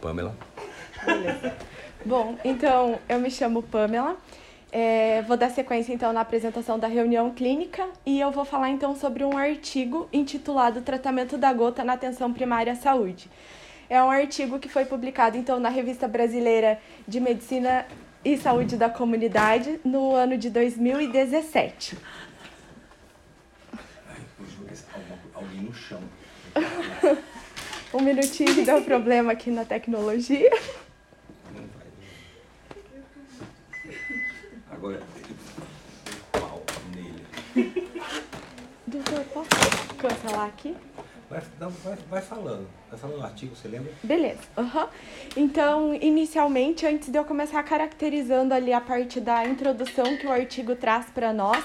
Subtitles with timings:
[0.00, 0.34] Pamela.
[1.04, 1.56] Beleza.
[2.04, 4.16] Bom, então eu me chamo Pamela.
[4.70, 8.94] É, vou dar sequência então na apresentação da reunião clínica e eu vou falar então
[8.94, 13.30] sobre um artigo intitulado Tratamento da gota na atenção primária à saúde.
[13.88, 17.86] É um artigo que foi publicado então na Revista Brasileira de Medicina
[18.22, 21.96] e Saúde da Comunidade no ano de 2017.
[24.08, 26.02] Ai, jogar alguém no chão.
[27.92, 30.50] um minutinho que deu problema aqui na tecnologia.
[34.70, 35.02] Agora,
[36.32, 36.62] pau
[36.94, 37.88] nele.
[38.86, 40.76] Doutor, posso cancelar aqui?
[41.28, 42.66] Vai, vai, vai falando.
[42.88, 43.92] Vai falando o artigo, você lembra?
[44.02, 44.40] Beleza.
[44.56, 44.86] Uhum.
[45.36, 50.74] Então, inicialmente, antes de eu começar caracterizando ali a parte da introdução que o artigo
[50.74, 51.62] traz para nós,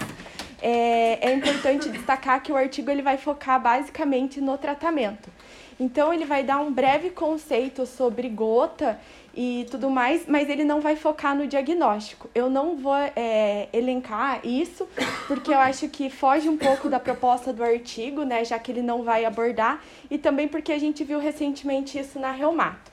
[0.62, 5.30] é, é importante destacar que o artigo ele vai focar basicamente no tratamento.
[5.80, 9.00] Então, ele vai dar um breve conceito sobre gota
[9.36, 12.30] e tudo mais, mas ele não vai focar no diagnóstico.
[12.36, 14.88] Eu não vou é, elencar isso,
[15.28, 18.84] porque eu acho que foge um pouco da proposta do artigo, né, já que ele
[18.84, 22.93] não vai abordar, e também porque a gente viu recentemente isso na Reumato.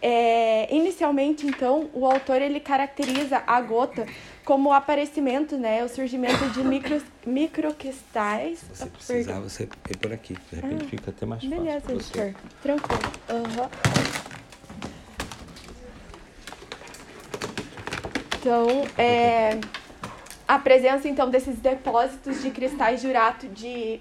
[0.00, 4.06] É, inicialmente, então, o autor ele caracteriza a gota
[4.44, 8.60] como o aparecimento, né, o surgimento de micro, microcristais.
[8.60, 10.34] Se você precisar, você vem por aqui.
[10.50, 12.12] De repente ah, fica até mais beleza, fácil.
[12.12, 12.42] Beleza, doutor.
[12.62, 13.12] Tranquilo.
[13.30, 13.68] Uhum.
[18.40, 19.58] Então, é,
[20.46, 24.00] a presença então desses depósitos de cristais de urato de,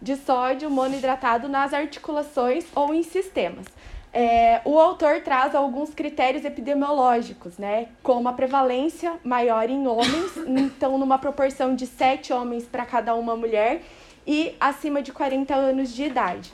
[0.00, 3.66] de sódio monohidratado nas articulações ou em sistemas.
[4.12, 10.96] É, o autor traz alguns critérios epidemiológicos, né, como a prevalência maior em homens, então
[10.96, 13.82] numa proporção de 7 homens para cada uma mulher
[14.26, 16.52] e acima de 40 anos de idade.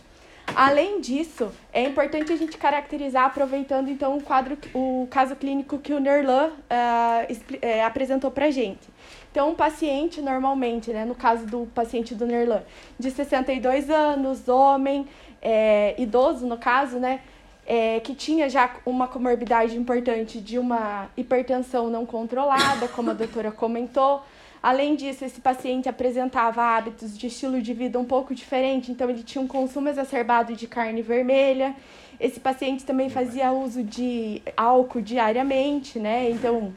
[0.55, 5.93] Além disso, é importante a gente caracterizar, aproveitando então o quadro, o caso clínico que
[5.93, 8.89] o Nerlan uh, apresentou para gente.
[9.33, 12.63] Então, um paciente normalmente, né, no caso do paciente do Nerlan,
[12.99, 15.09] de 62 anos, homem,
[15.43, 17.21] é, idoso no caso, né,
[17.67, 23.51] é, que tinha já uma comorbidade importante de uma hipertensão não controlada, como a doutora
[23.51, 24.23] comentou,
[24.65, 29.23] Além disso, esse paciente apresentava hábitos de estilo de vida um pouco diferente, então ele
[29.23, 31.77] tinha um consumo exacerbado de carne vermelha.
[32.19, 36.31] Esse paciente também fazia uso de álcool diariamente, né?
[36.31, 36.73] Então,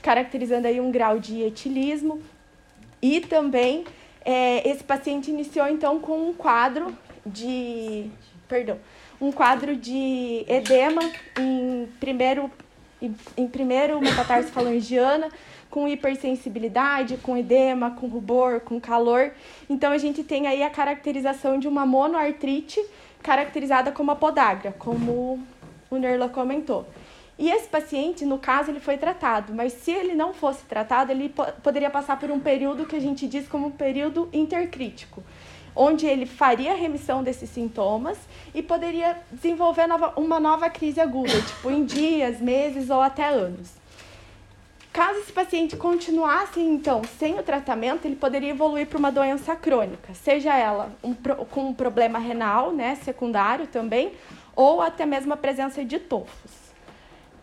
[0.00, 2.22] caracterizando aí um grau de etilismo.
[3.02, 3.84] E também
[4.24, 8.10] é, esse paciente iniciou então com um quadro de,
[8.48, 8.78] perdão,
[9.20, 11.02] um quadro de edema
[11.38, 12.50] em primeiro
[13.36, 15.28] em, primeiro metatarse falangiana,
[15.68, 19.32] com hipersensibilidade, com edema, com rubor, com calor.
[19.68, 22.82] Então a gente tem aí a caracterização de uma monoartrite
[23.22, 25.44] caracterizada como a podagra, como
[25.90, 26.86] o Nerla comentou.
[27.38, 31.28] E esse paciente, no caso, ele foi tratado, mas se ele não fosse tratado, ele
[31.28, 35.22] po poderia passar por um período que a gente diz como um período intercrítico,
[35.76, 38.18] onde ele faria remissão desses sintomas
[38.54, 43.76] e poderia desenvolver nova, uma nova crise aguda, tipo em dias, meses ou até anos.
[44.90, 50.14] Caso esse paciente continuasse, então, sem o tratamento, ele poderia evoluir para uma doença crônica,
[50.14, 54.12] seja ela um, com um problema renal, né, secundário também,
[54.54, 56.66] ou até mesmo a presença de tofos.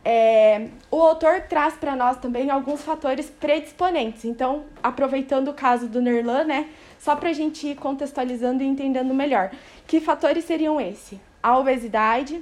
[0.03, 4.25] É, o autor traz para nós também alguns fatores predisponentes.
[4.25, 6.69] Então, aproveitando o caso do Nerlan, né,
[7.03, 9.51] só para a gente ir contextualizando e entendendo melhor.
[9.85, 11.19] Que fatores seriam esses?
[11.41, 12.41] A obesidade,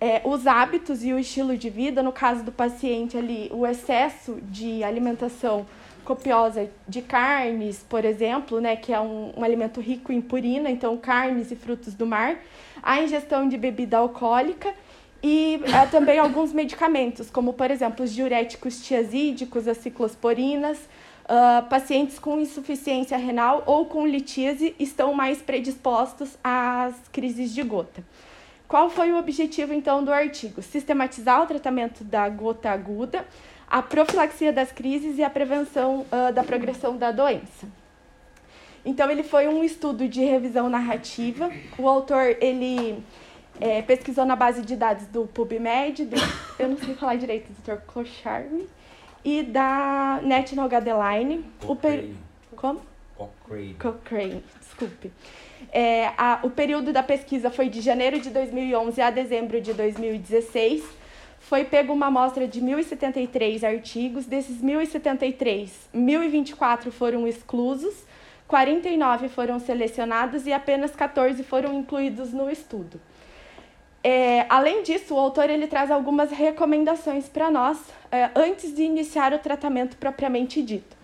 [0.00, 4.38] é, os hábitos e o estilo de vida, no caso do paciente ali, o excesso
[4.42, 5.66] de alimentação
[6.04, 10.96] copiosa de carnes, por exemplo, né, que é um, um alimento rico em purina, então
[10.96, 12.36] carnes e frutos do mar,
[12.80, 14.72] a ingestão de bebida alcoólica
[15.20, 20.78] e é, também alguns medicamentos, como por exemplo os diuréticos tiazídicos, as ciclosporinas.
[21.28, 28.04] Uh, pacientes com insuficiência renal ou com litíase estão mais predispostos às crises de gota.
[28.68, 30.62] Qual foi o objetivo, então, do artigo?
[30.62, 33.26] Sistematizar o tratamento da gota aguda,
[33.68, 37.66] a profilaxia das crises e a prevenção uh, da progressão da doença.
[38.84, 41.50] Então, ele foi um estudo de revisão narrativa.
[41.76, 43.02] O autor, ele
[43.60, 46.16] é, pesquisou na base de dados do PubMed, do,
[46.58, 47.80] eu não sei falar direito, Dr.
[47.86, 48.68] Clocharme,
[49.26, 51.44] e da National Guideline.
[51.60, 52.16] Cochrane.
[52.52, 52.80] O Como?
[53.16, 53.74] Cochrane.
[53.74, 55.10] Cochrane, desculpe.
[55.72, 60.84] É, a, o período da pesquisa foi de janeiro de 2011 a dezembro de 2016.
[61.40, 64.26] Foi pego uma amostra de 1.073 artigos.
[64.26, 68.04] Desses 1.073, 1.024 foram exclusos,
[68.46, 73.00] 49 foram selecionados e apenas 14 foram incluídos no estudo.
[74.08, 77.76] É, além disso, o autor ele traz algumas recomendações para nós
[78.12, 80.96] é, antes de iniciar o tratamento propriamente dito.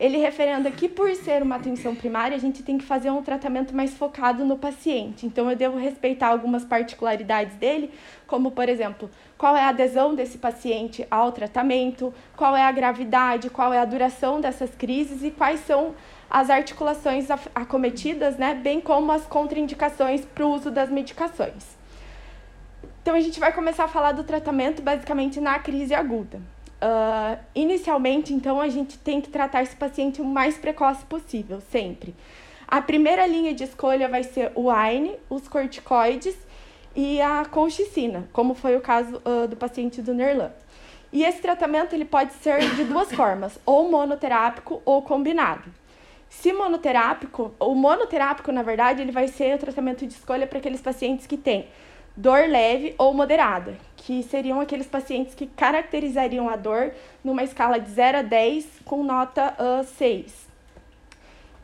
[0.00, 3.72] Ele referenda que, por ser uma atenção primária, a gente tem que fazer um tratamento
[3.72, 5.26] mais focado no paciente.
[5.26, 7.92] Então, eu devo respeitar algumas particularidades dele,
[8.26, 9.08] como, por exemplo,
[9.38, 13.84] qual é a adesão desse paciente ao tratamento, qual é a gravidade, qual é a
[13.84, 15.94] duração dessas crises e quais são
[16.28, 21.78] as articulações acometidas, né, bem como as contraindicações para o uso das medicações.
[23.02, 26.38] Então, a gente vai começar a falar do tratamento basicamente na crise aguda.
[26.82, 32.14] Uh, inicialmente, então, a gente tem que tratar esse paciente o mais precoce possível, sempre.
[32.68, 36.36] A primeira linha de escolha vai ser o AINE, os corticoides
[36.94, 40.50] e a colchicina, como foi o caso uh, do paciente do Nerlan.
[41.12, 45.64] E esse tratamento ele pode ser de duas formas, ou monoterápico ou combinado.
[46.28, 50.80] Se monoterápico, o monoterápico, na verdade, ele vai ser o tratamento de escolha para aqueles
[50.80, 51.66] pacientes que têm
[52.20, 56.92] dor leve ou moderada, que seriam aqueles pacientes que caracterizariam a dor
[57.24, 60.46] numa escala de 0 a 10 com nota uh, 6.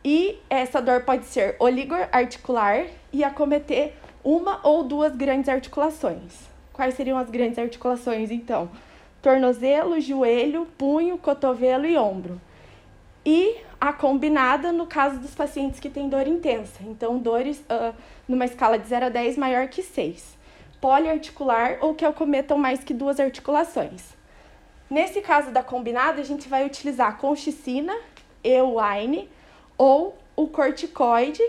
[0.03, 3.93] E essa dor pode ser oligoarticular e acometer
[4.23, 6.47] uma ou duas grandes articulações.
[6.73, 8.67] Quais seriam as grandes articulações, então?
[9.21, 12.41] Tornozelo, joelho, punho, cotovelo e ombro.
[13.23, 16.79] E a combinada no caso dos pacientes que têm dor intensa.
[16.81, 17.93] Então, dores uh,
[18.27, 20.36] numa escala de 0 a 10 maior que 6
[20.79, 24.15] poliarticular ou que acometam mais que duas articulações.
[24.89, 27.95] Nesse caso da combinada, a gente vai utilizar a colchicina,
[28.43, 29.29] EUAINE,
[29.77, 31.43] ou o corticoide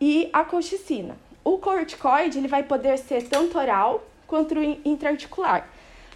[0.00, 1.16] e a colchicina.
[1.44, 4.54] O corticoide ele vai poder ser tanto oral quanto
[4.84, 5.68] intraarticular.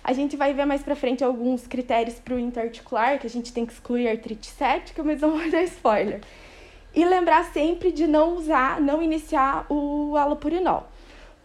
[0.02, 3.52] A gente vai ver mais para frente alguns critérios para o intraarticular, que a gente
[3.52, 6.22] tem que excluir artrite séptica, mas não vou dar spoiler.
[6.94, 10.88] E lembrar sempre de não usar, não iniciar o alopurinol.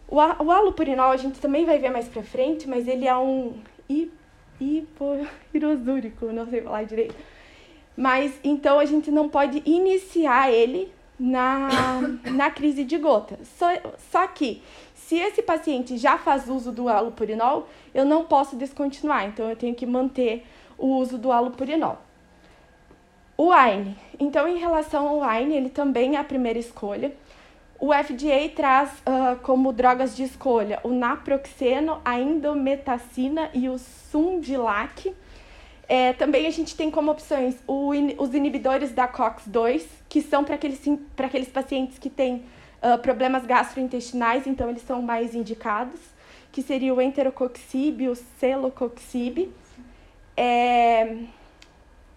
[0.08, 3.54] O, o alopurinol a gente também vai ver mais pra frente, mas ele é um
[4.60, 7.14] hipoirosúrico, não sei falar direito.
[7.96, 12.00] Mas então a gente não pode iniciar ele na,
[12.32, 13.38] na crise de gota.
[13.44, 13.68] Só,
[14.10, 14.62] só que
[14.94, 19.74] se esse paciente já faz uso do alopurinol, eu não posso descontinuar, então eu tenho
[19.74, 20.44] que manter
[20.78, 21.98] o uso do alopurinol.
[23.36, 23.96] O AINE.
[24.18, 27.12] Então, em relação ao AINE, ele também é a primeira escolha.
[27.84, 35.14] O FDA traz uh, como drogas de escolha o naproxeno, a indometacina e o Sumdilac.
[35.86, 40.54] É, também a gente tem como opções o, os inibidores da COX-2, que são para
[40.54, 40.80] aqueles,
[41.18, 42.46] aqueles pacientes que têm
[42.82, 46.00] uh, problemas gastrointestinais, então eles são mais indicados,
[46.50, 49.52] que seria o enterococcib e o celococcib.
[50.34, 51.18] É,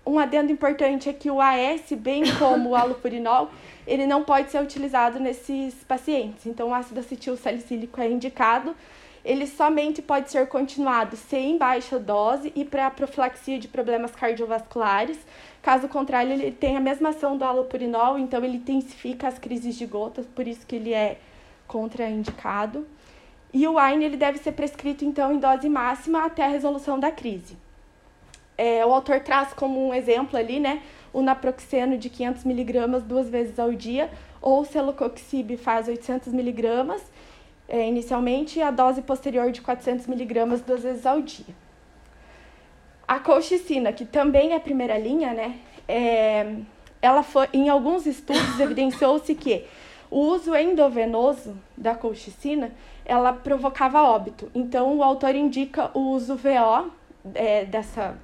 [0.06, 3.52] um adendo importante é que o AS, bem como o alopurinol,
[3.88, 6.46] ele não pode ser utilizado nesses pacientes.
[6.46, 8.76] Então, o ácido acetil salicílico é indicado.
[9.24, 15.18] Ele somente pode ser continuado se em baixa dose e para profilaxia de problemas cardiovasculares.
[15.62, 19.86] Caso contrário, ele tem a mesma ação do alopurinol, então ele intensifica as crises de
[19.86, 21.18] gotas, por isso que ele é
[21.68, 22.86] contraindicado.
[23.54, 27.12] E o AINE ele deve ser prescrito então em dose máxima até a resolução da
[27.12, 27.58] crise.
[28.58, 30.82] É, o autor traz como um exemplo ali, né,
[31.14, 34.10] o naproxeno de 500 miligramas duas vezes ao dia,
[34.42, 37.02] ou o celocoxib faz 800 miligramas
[37.68, 41.56] é, inicialmente, e a dose posterior de 400 miligramas duas vezes ao dia.
[43.08, 46.56] A colchicina, que também é primeira linha, né, é,
[47.02, 49.66] ela foi, em alguns estudos evidenciou-se que
[50.10, 52.72] o uso endovenoso da colchicina,
[53.06, 54.50] ela provocava óbito.
[54.56, 56.92] Então, o autor indica o uso VO
[57.34, 58.18] é, dessa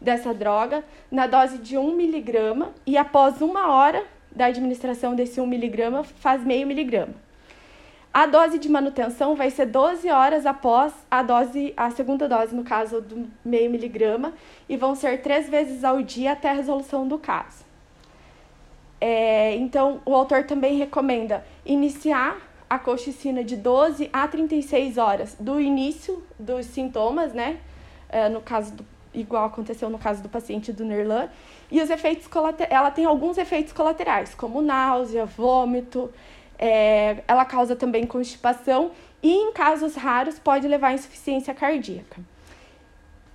[0.00, 5.46] dessa droga na dose de 1 miligrama e após uma hora da administração desse 1
[5.46, 7.14] miligrama faz meio miligrama.
[8.12, 12.64] A dose de manutenção vai ser 12 horas após a dose, a segunda dose, no
[12.64, 14.32] caso do meio miligrama,
[14.66, 17.64] e vão ser três vezes ao dia até a resolução do caso.
[18.98, 22.38] É, então, o autor também recomenda iniciar
[22.70, 27.58] a colchicina de 12 a 36 horas do início dos sintomas, né?
[28.08, 31.28] É, no caso do igual aconteceu no caso do paciente do Nerlan.
[31.70, 32.28] E os efeitos
[32.70, 36.12] ela tem alguns efeitos colaterais, como náusea, vômito,
[36.58, 38.92] é, ela causa também constipação
[39.22, 42.20] e, em casos raros, pode levar à insuficiência cardíaca.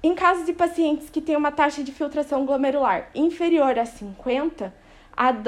[0.03, 4.73] Em casos de pacientes que têm uma taxa de filtração glomerular inferior a 50,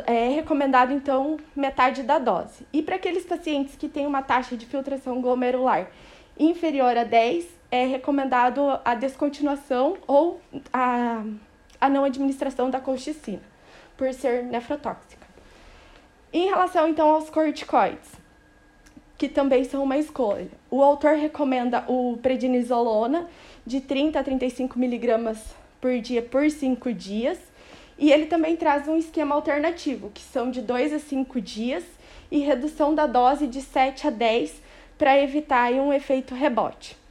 [0.06, 2.68] é recomendado então metade da dose.
[2.72, 5.90] E para aqueles pacientes que têm uma taxa de filtração glomerular
[6.38, 10.40] inferior a 10, é recomendado a descontinuação ou
[10.72, 11.24] a,
[11.82, 13.42] a não administração da colchicina,
[13.98, 15.26] por ser nefrotóxica.
[16.32, 18.12] Em relação, então, aos corticoides,
[19.18, 20.52] que também são uma escolha.
[20.70, 23.28] O autor recomenda o prednisolona
[23.66, 25.44] de 30 a 35 miligramas
[25.82, 27.40] por dia por 5 dias.
[27.98, 31.84] E ele também traz um esquema alternativo, que são de 2 a 5 dias
[32.30, 34.62] e redução da dose de 7 a 10
[34.96, 37.02] para evitar um efeito rebote.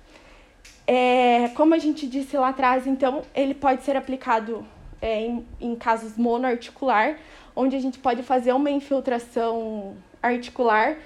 [0.87, 4.67] É, como a gente disse lá atrás, então, ele pode ser aplicado
[5.01, 7.17] é, em, em casos monoarticular,
[7.55, 10.97] onde a gente pode fazer uma infiltração articular.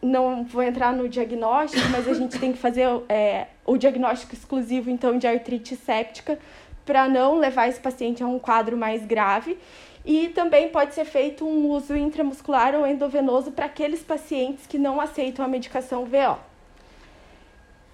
[0.00, 4.90] Não vou entrar no diagnóstico, mas a gente tem que fazer é, o diagnóstico exclusivo,
[4.90, 6.38] então, de artrite séptica,
[6.84, 9.58] para não levar esse paciente a um quadro mais grave.
[10.04, 15.00] E também pode ser feito um uso intramuscular ou endovenoso para aqueles pacientes que não
[15.00, 16.47] aceitam a medicação VO.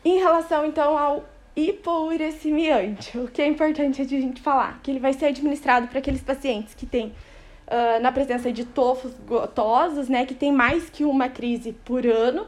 [0.05, 1.25] Em relação, então, ao
[1.57, 6.21] hipouricemiante, o que é importante a gente falar, que ele vai ser administrado para aqueles
[6.21, 11.29] pacientes que têm, uh, na presença de tofos gotosos, né, que tem mais que uma
[11.29, 12.47] crise por ano,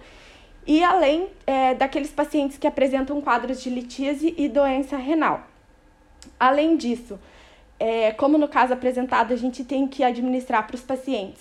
[0.66, 5.46] e além é, daqueles pacientes que apresentam quadros de litíase e doença renal.
[6.40, 7.18] Além disso,
[7.78, 11.40] é, como no caso apresentado, a gente tem que administrar para os pacientes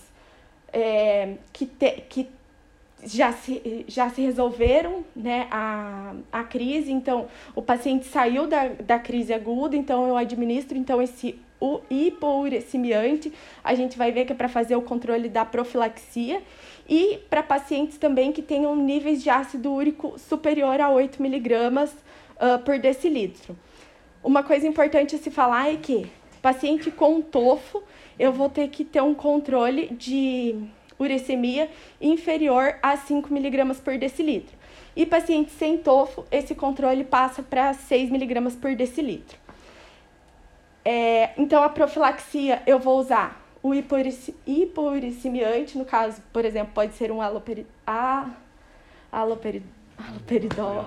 [0.71, 2.29] é, que, te, que
[3.05, 8.99] já se, já se resolveram né, a, a crise, então o paciente saiu da, da
[8.99, 13.31] crise aguda, então eu administro então esse o hipouricemiante,
[13.63, 16.41] a gente vai ver que é para fazer o controle da profilaxia.
[16.87, 22.59] E para pacientes também que tenham níveis de ácido úrico superior a 8 miligramas uh,
[22.63, 23.57] por decilitro.
[24.23, 26.05] Uma coisa importante a se falar é que
[26.41, 27.81] paciente com tofo,
[28.19, 30.55] eu vou ter que ter um controle de
[30.97, 34.55] uricemia inferior a 5 mg por decilitro.
[34.95, 39.37] E paciente sem tofo, esse controle passa para 6 mg por decilitro.
[40.83, 47.11] É, então, a profilaxia, eu vou usar o hipouricemiante, no caso, por exemplo, pode ser
[47.11, 48.29] um aloperi, a,
[49.11, 49.61] aloperi,
[49.97, 50.85] aloperidol,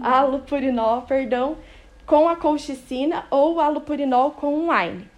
[0.00, 1.58] alopurinol, perdão,
[2.06, 5.10] com a colchicina ou alopurinol com um wine.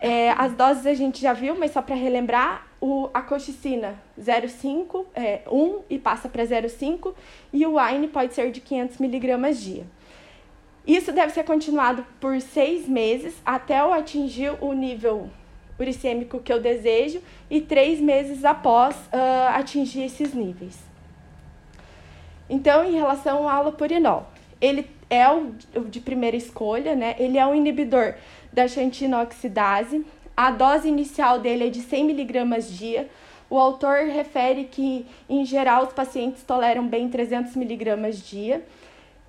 [0.00, 5.04] É, as doses a gente já viu, mas só para relembrar, o, a colchicina 0,5,
[5.14, 7.14] é, 1 e passa para 0,5
[7.52, 9.84] e o wine pode ser de 500 miligramas dia.
[10.86, 15.28] Isso deve ser continuado por seis meses até eu atingir o nível
[15.78, 20.78] uricêmico que eu desejo e três meses após uh, atingir esses níveis.
[22.48, 24.28] Então, em relação ao alopurinol,
[24.60, 25.52] ele é o
[25.88, 27.14] de primeira escolha, né?
[27.18, 28.14] Ele é um inibidor
[28.52, 30.04] da xantinoxidase.
[30.42, 33.10] A dose inicial dele é de 100 miligramas dia.
[33.50, 38.64] O autor refere que, em geral, os pacientes toleram bem 300 miligramas dia.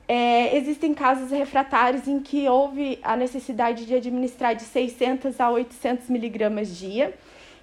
[0.07, 6.07] É, existem casos refratários em que houve a necessidade de administrar de 600 a 800
[6.07, 7.13] miligramas dia.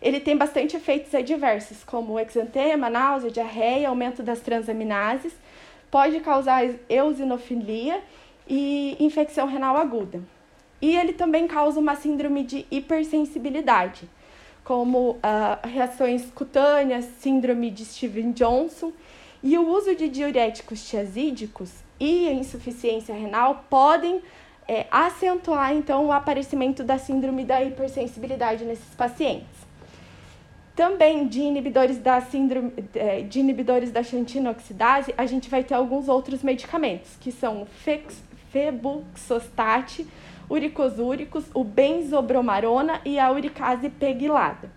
[0.03, 5.33] Ele tem bastante efeitos adversos, como exantema, náusea, diarreia, aumento das transaminases
[5.91, 7.99] pode causar eosinofilia
[8.47, 10.21] e infecção renal aguda.
[10.81, 14.09] E ele também causa uma síndrome de hipersensibilidade,
[14.65, 15.19] como uh,
[15.67, 18.93] reações cutâneas, síndrome de Steven Johnson.
[19.43, 24.21] E o uso de diuréticos tiazídicos e a insuficiência renal podem
[24.69, 29.67] é, acentuar então o aparecimento da síndrome da hipersensibilidade nesses pacientes.
[30.77, 36.09] Também de inibidores da síndrome é, de inibidores da xantinoxidase, a gente vai ter alguns
[36.09, 40.07] outros medicamentos, que são fex, febuxostat,
[40.49, 44.71] uricosúricos, o benzobromarona e a uricase pegilada.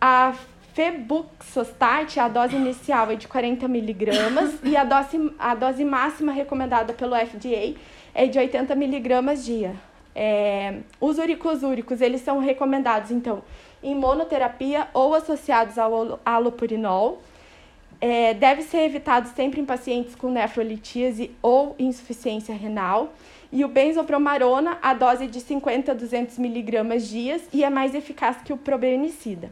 [0.00, 0.34] A
[0.74, 6.92] febuxostat, a dose inicial é de 40 miligramas e a dose, a dose máxima recomendada
[6.92, 7.74] pelo FDA
[8.12, 9.74] é de 80 miligramas dia.
[10.14, 13.42] É, os uricosúricos, eles são recomendados, então,
[13.82, 17.22] em monoterapia ou associados ao alopurinol.
[18.00, 23.12] É, deve ser evitado sempre em pacientes com nefrolitíase ou insuficiência renal.
[23.54, 28.38] E o benzopromarona, a dose de 50 a 200 miligramas dias e é mais eficaz
[28.44, 29.48] que o probenicida.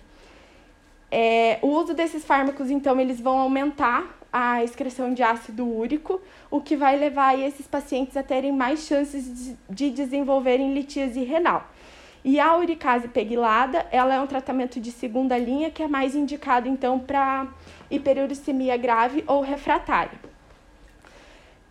[1.08, 6.60] É, o uso desses fármacos, então, eles vão aumentar a excreção de ácido úrico, o
[6.60, 11.70] que vai levar esses pacientes a terem mais chances de desenvolverem litíase renal.
[12.24, 16.68] E a uricase pegilada, ela é um tratamento de segunda linha que é mais indicado
[16.68, 17.46] então para
[17.88, 20.31] hiperuricemia grave ou refratária.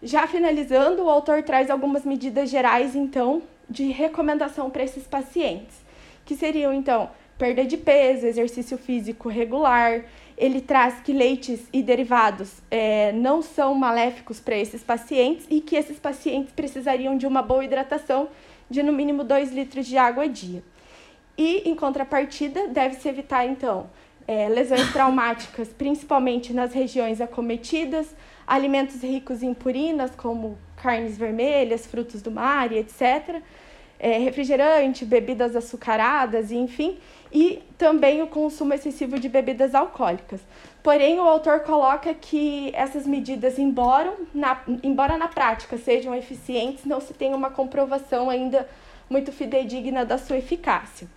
[0.04, 5.78] Já finalizando, o autor traz algumas medidas gerais então de recomendação para esses pacientes,
[6.26, 10.04] que seriam então perda de peso, exercício físico regular.
[10.38, 15.76] Ele traz que leites e derivados é, não são maléficos para esses pacientes e que
[15.76, 18.28] esses pacientes precisariam de uma boa hidratação
[18.70, 20.64] de no mínimo 2 litros de água a dia.
[21.38, 23.90] E, em contrapartida, deve-se evitar, então,
[24.28, 32.22] é, lesões traumáticas, principalmente nas regiões acometidas, alimentos ricos em purinas, como carnes vermelhas, frutos
[32.22, 33.42] do mar e etc.,
[34.00, 36.98] é, refrigerante, bebidas açucaradas, enfim,
[37.32, 40.42] e também o consumo excessivo de bebidas alcoólicas.
[40.82, 47.00] Porém, o autor coloca que essas medidas, embora na, embora na prática sejam eficientes, não
[47.00, 48.68] se tem uma comprovação ainda
[49.08, 51.08] muito fidedigna da sua eficácia.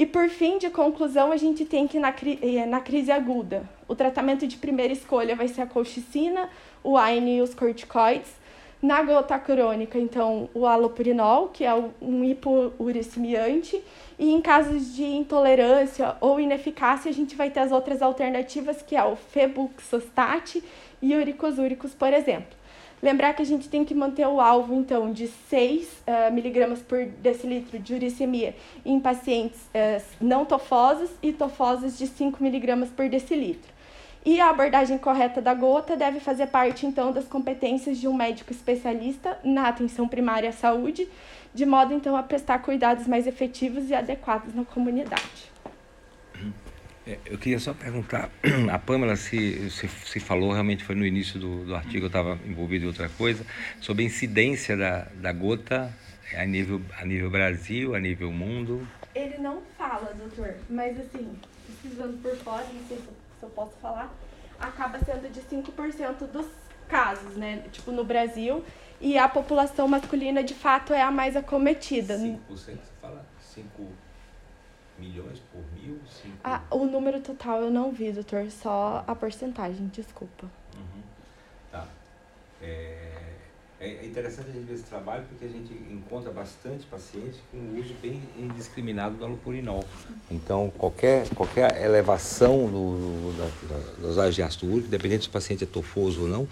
[0.00, 2.08] E por fim, de conclusão, a gente tem que na,
[2.40, 6.48] eh, na crise aguda, o tratamento de primeira escolha vai ser a colchicina,
[6.82, 8.32] o AINE e os corticoides.
[8.80, 13.78] Na gota crônica, então, o alopurinol, que é um hipouricemiante.
[14.18, 18.96] E em casos de intolerância ou ineficácia, a gente vai ter as outras alternativas, que
[18.96, 20.64] é o febuxostat
[21.02, 22.58] e uricosúricos, por exemplo.
[23.02, 27.06] Lembrar que a gente tem que manter o alvo, então, de 6 uh, miligramas por
[27.06, 28.54] decilitro de uricemia
[28.84, 33.72] em pacientes uh, não tofosos e tofosos de 5 miligramas por decilitro.
[34.22, 38.52] E a abordagem correta da gota deve fazer parte, então, das competências de um médico
[38.52, 41.08] especialista na atenção primária à saúde,
[41.54, 45.50] de modo, então, a prestar cuidados mais efetivos e adequados na comunidade.
[47.06, 48.30] É, eu queria só perguntar,
[48.70, 52.38] a Pâmela se, se, se falou, realmente foi no início do, do artigo, eu estava
[52.46, 53.44] envolvido em outra coisa,
[53.80, 55.92] sobre a incidência da, da gota
[56.36, 58.86] a nível, a nível Brasil, a nível mundo.
[59.14, 63.50] Ele não fala, doutor, mas assim, precisando por fora, não sei se eu, se eu
[63.50, 64.14] posso falar,
[64.58, 66.46] acaba sendo de 5% dos
[66.86, 67.64] casos, né?
[67.72, 68.64] Tipo, no Brasil,
[69.00, 72.18] e a população masculina, de fato, é a mais acometida.
[72.18, 73.24] 5% você fala?
[73.54, 73.88] 5
[75.00, 75.98] milhões por mil?
[76.22, 76.36] Cinco...
[76.44, 80.46] Ah, o número total eu não vi, doutor, só a porcentagem, desculpa.
[80.76, 81.02] Uhum.
[81.72, 81.88] Tá.
[82.62, 83.10] É,
[83.80, 87.94] é interessante a gente ver esse trabalho porque a gente encontra bastante pacientes com uso
[88.02, 89.82] bem indiscriminado do alopurinol.
[90.30, 95.64] Então, qualquer, qualquer elevação do, da, das áreas de ácido úrico, independente se o paciente
[95.64, 96.46] é tofoso ou não,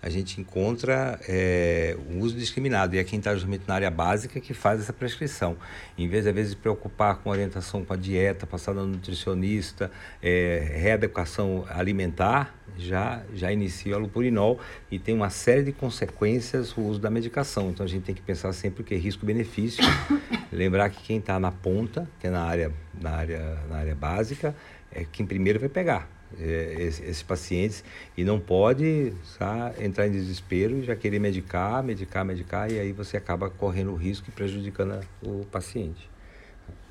[0.00, 2.94] a gente encontra é, um uso discriminado.
[2.94, 5.56] E é quem está justamente na área básica que faz essa prescrição.
[5.96, 9.90] Em vez, às vezes, de preocupar com orientação com a dieta, passar no nutricionista,
[10.22, 16.82] é, readequação alimentar, já, já inicia o alupurinol e tem uma série de consequências o
[16.82, 17.70] uso da medicação.
[17.70, 19.82] Então, a gente tem que pensar sempre o que é risco-benefício.
[20.52, 24.54] Lembrar que quem está na ponta, que é na área, na área, na área básica,
[24.92, 27.82] é quem primeiro vai pegar é, esses pacientes
[28.16, 32.92] e não pode sabe, entrar em desespero e já querer medicar, medicar, medicar e aí
[32.92, 36.08] você acaba correndo o risco e prejudicando o paciente.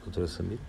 [0.04, 0.62] Doutora Samira?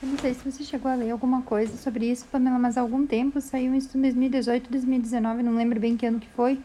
[0.00, 2.80] Eu não sei se você chegou a ler alguma coisa sobre isso, Pamela, mas há
[2.80, 6.60] algum tempo saiu um estudo em 2018, 2019, não lembro bem que ano que foi,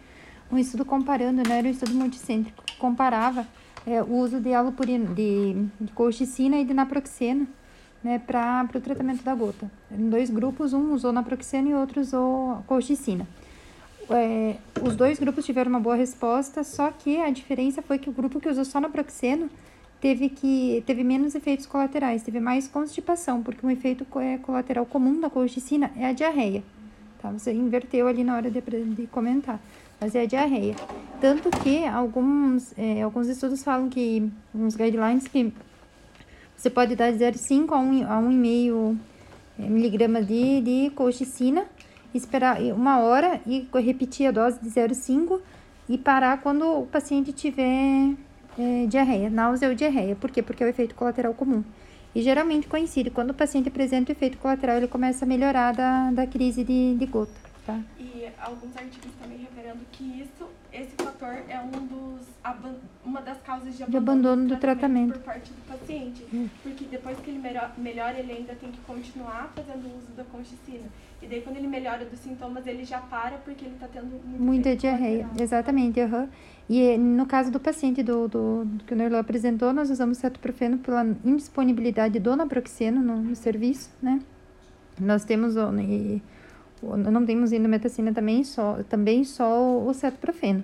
[0.51, 3.47] um estudo comparando, né, era um estudo multicêntrico, que comparava
[3.87, 7.47] é, o uso de alopurina, de, de colchicina e de naproxeno
[8.03, 9.71] né, para o tratamento da gota.
[9.91, 13.27] Em dois grupos, um usou naproxeno e outro usou colchicina.
[14.09, 18.13] É, os dois grupos tiveram uma boa resposta, só que a diferença foi que o
[18.13, 19.49] grupo que usou só naproxeno
[20.01, 25.19] teve que teve menos efeitos colaterais, teve mais constipação, porque um efeito é, colateral comum
[25.21, 26.61] da colchicina é a diarreia.
[27.21, 27.31] Tá?
[27.31, 29.61] Você inverteu ali na hora de, de comentar,
[30.01, 30.75] mas é a diarreia.
[31.21, 35.53] Tanto que alguns, é, alguns estudos falam que, uns guidelines que
[36.55, 38.99] você pode dar de 0,5 a 1,5 a 1
[39.59, 41.65] é, miligramas de, de colchicina,
[42.13, 45.39] esperar uma hora e repetir a dose de 0,5
[45.89, 48.15] e parar quando o paciente tiver
[48.57, 50.15] é, diarreia, náusea ou diarreia.
[50.15, 50.41] Por quê?
[50.41, 51.63] Porque é o efeito colateral comum.
[52.15, 56.11] E geralmente coincide, quando o paciente apresenta o efeito colateral, ele começa a melhorar da,
[56.11, 57.31] da crise de, de gota,
[57.65, 57.79] tá?
[57.99, 62.02] E alguns artigos também revelando que isso esse fator é um dos,
[63.05, 66.25] uma das causas de abandono, de abandono do, tratamento, por parte do paciente.
[66.33, 66.49] Hum.
[66.61, 67.41] Porque depois que ele
[67.77, 70.87] melhora, ele ainda tem que continuar fazendo uso da colchicina.
[71.21, 74.43] E daí, quando ele melhora dos sintomas, ele já para porque ele está tendo muita,
[74.43, 75.27] muita diarreia.
[75.39, 76.27] Exatamente, uhum.
[76.69, 80.77] E no caso do paciente do, do, do que o Nerlo apresentou, nós usamos cetoprofeno
[80.77, 84.19] pela indisponibilidade do naproxeno no, no serviço, né?
[84.99, 86.21] Nós temos e,
[86.81, 90.63] não temos indometacina também, só, também só o cetoprofeno.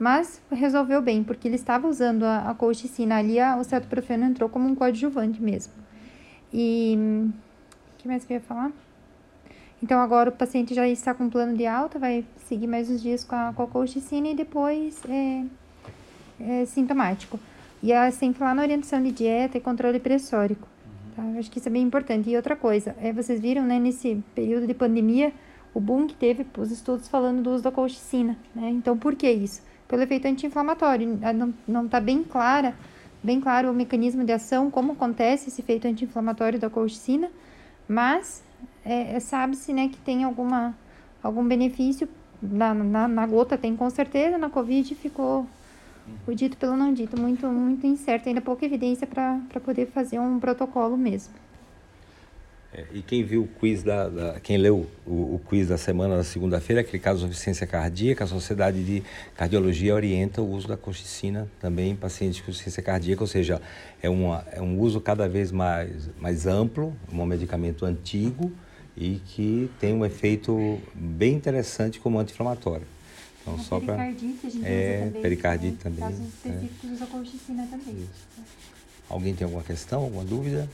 [0.00, 4.48] Mas resolveu bem, porque ele estava usando a, a colchicina ali, a, o cetoprofeno entrou
[4.48, 5.74] como um coadjuvante mesmo.
[6.50, 6.96] E
[7.94, 8.72] o que mais que eu ia falar?
[9.82, 13.24] Então agora o paciente já está com plano de alta, vai seguir mais uns dias
[13.24, 15.44] com a, com a colchicina e depois é,
[16.40, 17.38] é sintomático.
[17.82, 20.66] E assim falar na orientação de dieta e controle pressórico.
[21.14, 21.22] Tá?
[21.38, 22.30] acho que isso é bem importante.
[22.30, 25.30] E outra coisa, é, vocês viram, né, nesse período de pandemia,
[25.74, 28.70] o boom que teve os estudos falando do uso da colchicina, né?
[28.70, 29.60] Então, por que isso?
[29.90, 31.18] Pelo efeito anti-inflamatório.
[31.66, 32.76] Não está bem clara,
[33.20, 37.28] bem claro o mecanismo de ação, como acontece esse efeito anti-inflamatório da colchicina,
[37.88, 38.44] mas
[38.84, 40.78] é, é, sabe-se, né, que tem alguma,
[41.20, 42.08] algum benefício.
[42.40, 45.44] Na, na, na gota tem com certeza, na Covid ficou
[46.24, 50.38] o dito pelo não dito, muito, muito incerto, ainda pouca evidência para poder fazer um
[50.38, 51.34] protocolo mesmo.
[52.72, 56.16] É, e quem viu o quiz da, da quem leu o, o, quiz da semana
[56.16, 59.02] da segunda-feira, aquele caso de insuficiência cardíaca, a Sociedade de
[59.34, 63.60] Cardiologia orienta o uso da colchicina também em pacientes com insuficiência cardíaca, ou seja,
[64.00, 68.52] é, uma, é um uso cada vez mais, mais amplo, um medicamento antigo
[68.96, 72.86] e que tem um efeito bem interessante como anti-inflamatório.
[73.42, 75.22] Então, a só para pericardite, a gente é, usa também.
[75.22, 75.78] Pericardite né?
[75.82, 76.00] também.
[76.00, 76.92] Casos específicos é.
[76.92, 77.94] usa colchicina também.
[77.96, 78.28] Isso.
[79.08, 80.68] Alguém tem alguma questão, alguma dúvida?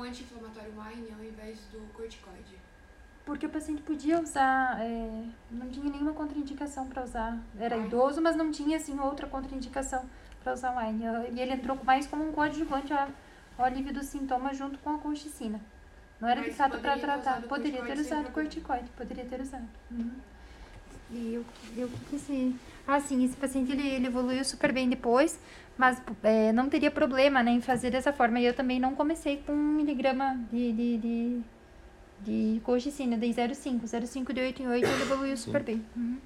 [0.00, 2.58] Um anti-inflamatório Wine ao invés do corticoide?
[3.24, 7.38] Porque o paciente podia usar, é, não tinha nenhuma contraindicação para usar.
[7.58, 7.88] Era Wine.
[7.88, 10.04] idoso, mas não tinha assim outra contraindicação
[10.42, 11.04] para usar Wine.
[11.32, 13.08] E ele entrou mais como um coadjuvante ao,
[13.58, 15.60] alívio dos sintomas junto com a colchicina.
[16.18, 17.42] Não era mas de fato para tratar.
[17.42, 19.68] Poderia ter usado corticoide, poderia ter usado.
[19.90, 20.12] Uhum.
[21.10, 21.44] E eu,
[21.76, 22.56] eu que esse.
[22.86, 25.38] Ah, sim, esse paciente ele, ele evoluiu super bem depois,
[25.80, 28.38] mas é, não teria problema né, em fazer dessa forma.
[28.38, 31.40] E eu também não comecei com um miligrama de, de, de,
[32.20, 33.84] de colchicina, dei 0,5.
[33.84, 35.44] 0,5 de 8 em 8 ele evoluiu sim.
[35.44, 35.82] super bem.
[35.96, 36.18] Uhum.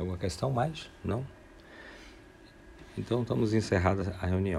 [0.00, 0.90] Alguma questão mais?
[1.04, 1.24] Não?
[2.98, 4.54] Então estamos encerrados a reunião.